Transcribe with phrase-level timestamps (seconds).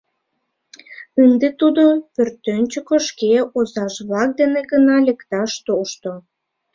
[1.23, 6.11] Ынде тудо пӧртӧнчыкӧ шке озаж-влак дене гына лекташ тошто.